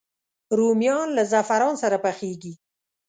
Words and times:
رومیان 0.57 1.07
له 1.17 1.23
زعفران 1.31 1.73
سره 1.83 1.97
پخېږي 2.05 2.53